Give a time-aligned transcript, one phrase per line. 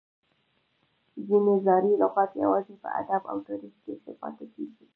[1.27, 4.85] ځینې زاړي لغات یوازي په ادب او تاریخ کښي پاته کیږي.